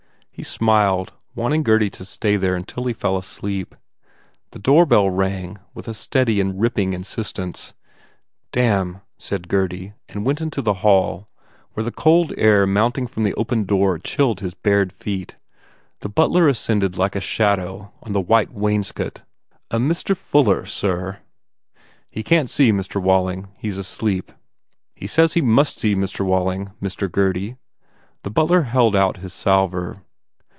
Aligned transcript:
He 0.33 0.43
smiled, 0.43 1.13
wanting 1.35 1.61
Gurdy 1.61 1.91
to 1.91 2.03
stay 2.05 2.35
there 2.35 2.55
until 2.55 2.85
he 2.85 2.93
fell 2.93 3.15
asleep. 3.15 3.75
The 4.49 4.57
doorbell 4.57 5.07
rang 5.11 5.59
with 5.75 5.87
a 5.87 5.93
steady 5.93 6.41
and 6.41 6.59
ripping 6.59 6.93
insistence. 6.93 7.75
"Damn," 8.51 9.01
said 9.19 9.47
Gurdy 9.47 9.93
and 10.09 10.25
went 10.25 10.41
into 10.41 10.63
the 10.63 10.75
hall 10.81 11.29
where 11.73 11.83
the 11.83 11.91
cold 11.91 12.33
air 12.39 12.65
mounting 12.65 13.05
from 13.05 13.21
the 13.21 13.35
opened 13.35 13.69
267 13.69 13.69
THE 13.69 13.79
FAIR 13.79 13.89
REWARDS 13.91 14.03
door 14.03 14.25
chilled 14.25 14.39
his 14.39 14.53
bare 14.55 14.97
feet. 15.03 15.35
The 15.99 16.09
butler 16.09 16.47
ascended 16.47 16.97
like 16.97 17.15
a 17.15 17.19
shadow 17.21 17.91
on 18.01 18.13
the 18.13 18.19
white 18.21 18.51
wainscot. 18.51 19.21
"A 19.69 19.77
Mr. 19.77 20.17
Fuller, 20.17 20.65
sir." 20.65 21.19
"He 22.09 22.23
can 22.23 22.47
t 22.47 22.51
see 22.51 22.71
Mr. 22.71 22.99
Walling. 22.99 23.49
He 23.59 23.69
s, 23.69 23.77
asleep." 23.77 24.31
"He 24.95 25.05
says 25.05 25.33
he 25.33 25.41
must 25.41 25.79
see 25.79 25.93
Mr. 25.93 26.25
Walling, 26.25 26.71
Mr. 26.81 27.11
Gurdy." 27.11 27.57
The 28.23 28.31
butler 28.31 28.63
held 28.63 28.95
out 28.95 29.17
his 29.17 29.33
salver. 29.33 30.01